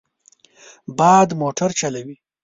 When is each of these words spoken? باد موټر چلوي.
باد 0.97 1.29
موټر 1.41 1.69
چلوي. 1.79 2.15